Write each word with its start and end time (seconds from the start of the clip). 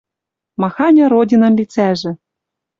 Маханьы 0.61 1.05
родинын 1.11 1.53
лицӓжӹ 1.59 2.11